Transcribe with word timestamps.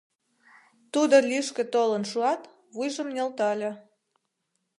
Тудо 0.93 1.15
лишке 1.29 1.63
толын 1.73 2.03
шуат, 2.11 2.41
вуйжым 2.73 3.07
нӧлтале. 3.15 3.71